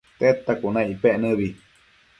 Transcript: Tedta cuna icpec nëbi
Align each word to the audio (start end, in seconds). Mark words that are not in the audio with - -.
Tedta 0.19 0.53
cuna 0.61 0.81
icpec 0.91 1.15
nëbi 1.21 1.47